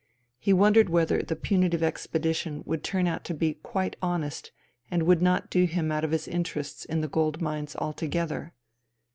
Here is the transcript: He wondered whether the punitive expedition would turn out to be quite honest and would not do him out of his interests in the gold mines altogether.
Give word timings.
He 0.39 0.51
wondered 0.51 0.89
whether 0.89 1.21
the 1.21 1.35
punitive 1.35 1.83
expedition 1.83 2.63
would 2.65 2.83
turn 2.83 3.05
out 3.05 3.23
to 3.25 3.35
be 3.35 3.53
quite 3.61 3.95
honest 4.01 4.51
and 4.89 5.03
would 5.03 5.21
not 5.21 5.51
do 5.51 5.65
him 5.65 5.91
out 5.91 6.03
of 6.03 6.09
his 6.09 6.27
interests 6.27 6.85
in 6.85 7.01
the 7.01 7.07
gold 7.07 7.39
mines 7.39 7.75
altogether. 7.75 8.51